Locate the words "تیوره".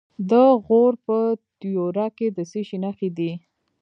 1.59-2.07